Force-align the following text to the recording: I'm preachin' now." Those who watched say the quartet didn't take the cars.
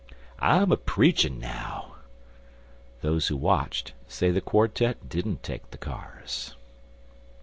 I'm 0.39 0.75
preachin' 0.77 1.37
now." 1.39 1.97
Those 3.01 3.27
who 3.27 3.37
watched 3.37 3.93
say 4.07 4.31
the 4.31 4.41
quartet 4.41 5.07
didn't 5.09 5.43
take 5.43 5.69
the 5.69 5.77
cars. 5.77 6.55